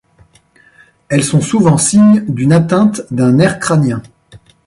[1.09, 4.01] Elles sont souvent signes d'une atteinte d'un nerf crânien.